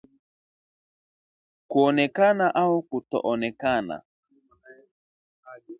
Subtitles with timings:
[1.67, 4.01] kuonekana au kutoonekana